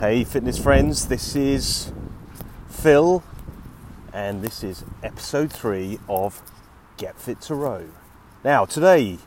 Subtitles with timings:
[0.00, 1.92] Hey, fitness friends, this is
[2.70, 3.22] Phil,
[4.14, 6.40] and this is episode three of
[6.96, 7.86] Get Fit to Row.
[8.42, 9.18] Now, today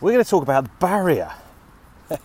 [0.00, 1.30] we're going to talk about the barrier.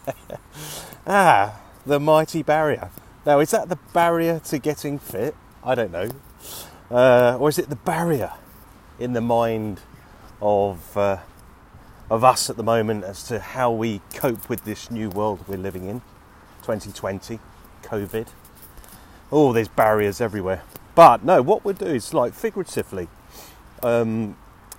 [1.06, 2.90] ah, the mighty barrier.
[3.28, 5.36] Now, is that the barrier to getting fit?
[5.64, 6.10] I don't know.
[6.90, 8.32] Uh, or is it the barrier
[8.98, 9.82] in the mind
[10.42, 11.20] of uh,
[12.10, 15.58] of us at the moment as to how we cope with this new world we're
[15.58, 16.02] living in,
[16.68, 17.40] 2020,
[17.84, 18.28] COVID?
[19.32, 20.64] Oh, there's barriers everywhere.
[20.96, 23.08] But no, what we'll do is like figuratively,
[23.84, 24.36] um,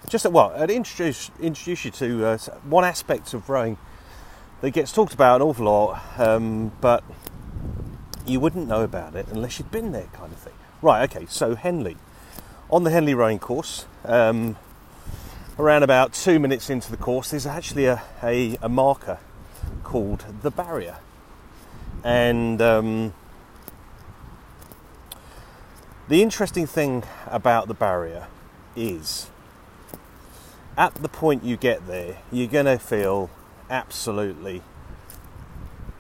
[0.06, 3.78] just well, I'd introduce introduce you to uh, one aspect of rowing
[4.60, 7.02] that gets talked about an awful lot, um, but
[8.26, 10.52] you wouldn't know about it unless you'd been there, kind of thing.
[10.82, 11.96] Right, okay, so Henley.
[12.68, 14.56] On the Henley rowing course, um,
[15.58, 19.18] around about two minutes into the course, there's actually a, a, a marker
[19.84, 20.98] called the barrier.
[22.04, 23.14] And um,
[26.08, 28.28] the interesting thing about the barrier
[28.76, 29.28] is
[30.76, 33.30] at the point you get there, you're going to feel
[33.68, 34.62] absolutely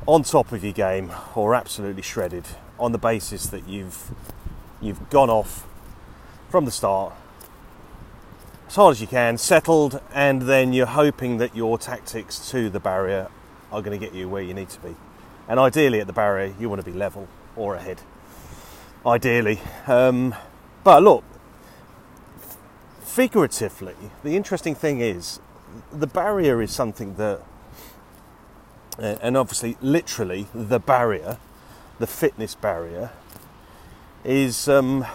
[0.06, 2.44] on top of your game or absolutely shredded
[2.78, 4.10] on the basis that you've
[4.80, 5.66] you've gone off
[6.48, 7.12] from the start
[8.68, 12.78] as hard as you can, settled, and then you're hoping that your tactics to the
[12.78, 13.28] barrier
[13.72, 14.94] are going to get you where you need to be.
[15.48, 18.00] And ideally, at the barrier, you want to be level or ahead.
[19.06, 19.60] Ideally.
[19.86, 20.34] Um,
[20.84, 21.24] but look,
[23.00, 25.40] figuratively, the interesting thing is
[25.92, 27.40] the barrier is something that,
[28.98, 31.38] and obviously, literally, the barrier,
[31.98, 33.10] the fitness barrier,
[34.24, 34.68] is.
[34.68, 35.06] Um,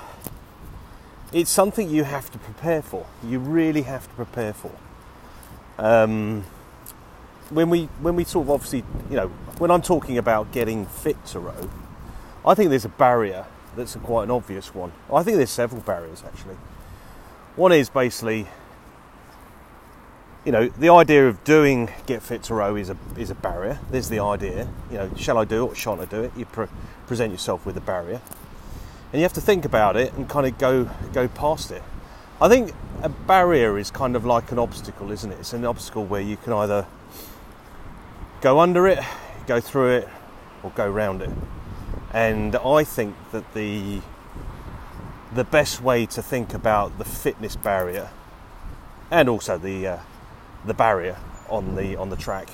[1.34, 3.08] it's something you have to prepare for.
[3.24, 4.72] You really have to prepare for.
[5.80, 6.44] Um,
[7.50, 9.32] when we when we talk, obviously, you know,
[9.64, 11.70] when I'm talking about getting fit to row,
[12.46, 13.46] I think there's a barrier
[13.78, 14.92] that's a quite an obvious one.
[15.10, 16.58] I think there's several barriers actually.
[17.56, 18.48] One is basically,
[20.44, 23.80] you know, the idea of doing get fit to row is a is a barrier.
[23.90, 26.34] There's the idea, you know, shall I do it or shan't I do it?
[26.36, 26.68] You pre-
[27.08, 28.20] present yourself with a barrier
[29.14, 31.84] and you have to think about it and kind of go go past it.
[32.42, 35.40] I think a barrier is kind of like an obstacle, isn't it?
[35.40, 36.86] It's an obstacle where you can either
[38.42, 39.00] go under it,
[39.48, 40.10] go through it,
[40.64, 41.30] or go round it.
[42.14, 44.02] And I think that the
[45.34, 48.10] the best way to think about the fitness barrier
[49.10, 49.98] and also the uh,
[50.66, 51.18] the barrier
[51.50, 52.50] on the on the track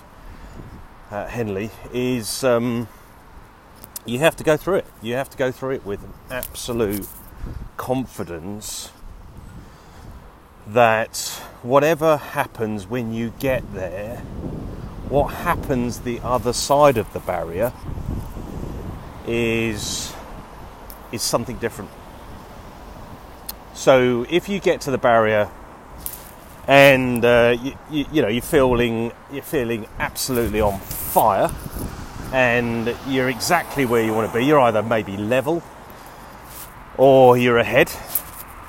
[1.12, 2.88] at Henley is um,
[4.06, 4.86] you have to go through it.
[5.02, 7.08] You have to go through it with absolute
[7.78, 8.92] confidence
[10.68, 11.18] that
[11.64, 14.22] whatever happens when you get there,
[15.10, 17.74] what happens the other side of the barrier
[19.28, 20.14] is
[21.12, 21.90] is something different.
[23.74, 25.50] So if you get to the barrier
[26.68, 31.50] and uh, you, you, you know you're feeling you're feeling absolutely on fire
[32.32, 34.46] and you're exactly where you want to be.
[34.46, 35.64] You're either maybe level
[36.98, 37.92] or you're ahead.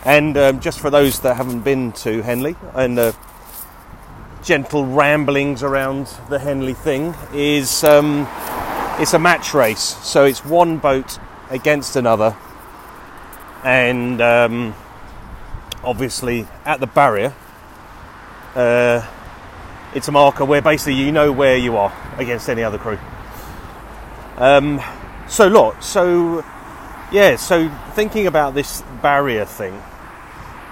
[0.07, 3.15] And um, just for those that haven't been to Henley and the
[4.43, 8.27] gentle ramblings around the Henley thing is um,
[8.99, 9.97] it's a match race.
[10.03, 11.19] So it's one boat
[11.51, 12.37] against another,
[13.65, 14.75] and um,
[15.83, 17.35] obviously at the barrier.
[18.55, 19.07] Uh,
[19.95, 22.99] it's a marker where basically you know where you are against any other crew.
[24.37, 24.81] Um,
[25.29, 26.45] so look, so
[27.13, 29.81] yeah, so thinking about this barrier thing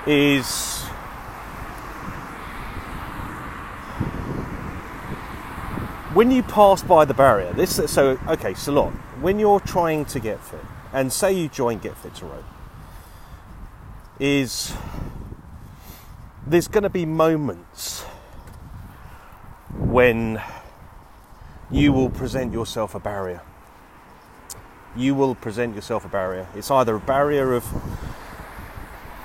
[0.07, 0.85] is
[6.19, 7.53] when you pass by the barrier.
[7.53, 10.59] This so okay, so look, when you're trying to get fit,
[10.93, 12.45] and say you join Get Fit to Row,
[14.19, 14.75] is
[16.45, 18.03] there's going to be moments
[19.79, 20.43] when
[21.71, 23.41] you will present yourself a barrier
[24.97, 26.49] you will present yourself a barrier.
[26.57, 27.65] It's either a barrier of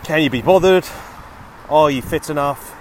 [0.04, 0.86] can you be bothered?
[1.70, 2.76] Are you fit enough?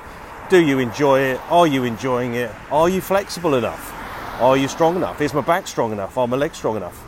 [0.50, 1.40] Do you enjoy it?
[1.48, 2.50] Are you enjoying it?
[2.70, 3.91] Are you flexible enough?
[4.40, 5.20] Are you strong enough?
[5.20, 6.16] Is my back strong enough?
[6.16, 7.04] Are my legs strong enough?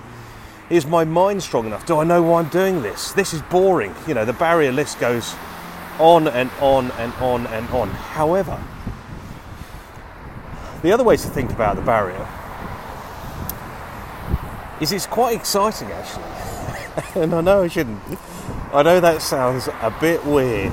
[0.71, 1.85] Is my mind strong enough?
[1.87, 3.13] Do I know why I'm doing this?
[3.13, 3.95] This is boring.
[4.07, 5.35] You know, the barrier list goes
[5.99, 7.91] on and on and on and on.
[7.91, 8.63] However,
[10.83, 12.29] the other way to think about the barrier
[14.81, 16.25] is it's quite exciting actually.
[17.23, 18.01] and I know I shouldn't.
[18.73, 20.73] I know that sounds a bit weird,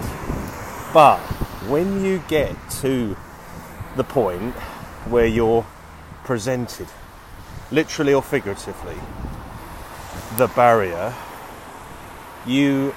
[0.93, 1.19] but
[1.67, 3.15] when you get to
[3.95, 4.53] the point
[5.05, 5.65] where you're
[6.23, 6.87] presented
[7.71, 8.97] literally or figuratively,
[10.37, 11.13] the barrier,
[12.45, 12.93] you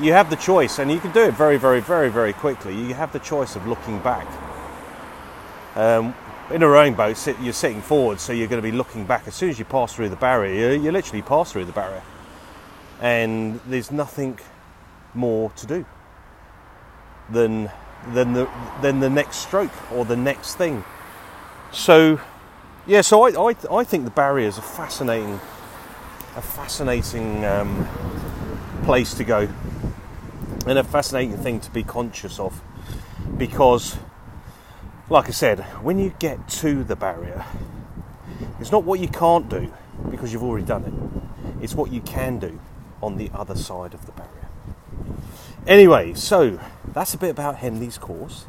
[0.00, 2.74] you have the choice, and you can do it very, very, very, very quickly.
[2.74, 4.26] You have the choice of looking back.
[5.74, 6.14] Um,
[6.50, 9.28] in a rowing boat, you're sitting forward, so you're going to be looking back.
[9.28, 12.02] As soon as you pass through the barrier, you, you literally pass through the barrier,
[13.00, 14.38] and there's nothing
[15.14, 15.84] more to do
[17.30, 17.70] than
[18.12, 18.48] than the
[18.80, 20.84] than the next stroke or the next thing.
[21.72, 22.20] So,
[22.86, 25.40] yeah, so I I, I think the barrier is a fascinating
[26.36, 27.88] a fascinating um,
[28.84, 29.48] place to go
[30.66, 32.60] and a fascinating thing to be conscious of
[33.36, 33.96] because
[35.10, 37.44] like I said, when you get to the barrier,
[38.60, 39.72] it's not what you can't do
[40.08, 41.64] because you've already done it.
[41.64, 42.60] It's what you can do
[43.02, 44.48] on the other side of the barrier.
[45.66, 48.46] Anyway, so that's a bit about Henley's course.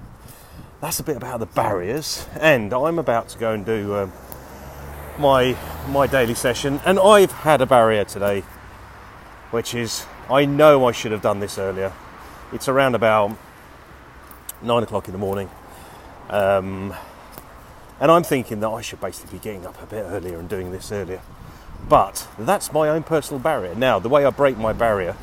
[0.81, 4.11] That's a bit about the barriers, and I'm about to go and do um,
[5.19, 5.55] my
[5.89, 6.81] my daily session.
[6.83, 8.41] And I've had a barrier today,
[9.51, 11.93] which is I know I should have done this earlier.
[12.51, 13.37] It's around about
[14.63, 15.51] nine o'clock in the morning,
[16.31, 16.95] um,
[17.99, 20.71] and I'm thinking that I should basically be getting up a bit earlier and doing
[20.71, 21.21] this earlier.
[21.87, 23.75] But that's my own personal barrier.
[23.75, 25.15] Now, the way I break my barrier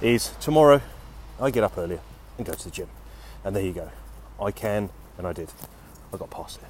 [0.00, 0.80] is tomorrow
[1.38, 2.00] I get up earlier
[2.38, 2.88] and go to the gym.
[3.44, 3.90] And there you go.
[4.40, 5.50] I can, and I did.
[6.12, 6.68] I got past it.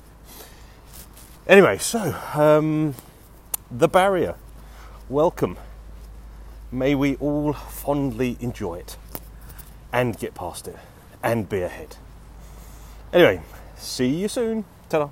[1.47, 2.95] Anyway, so um,
[3.71, 4.35] the barrier.
[5.09, 5.59] Welcome.
[6.73, 8.97] May we all fondly enjoy it
[9.93, 10.77] and get past it
[11.23, 11.97] and be ahead.
[13.13, 13.43] Anyway,
[13.77, 14.65] see you soon.
[14.89, 15.11] Ta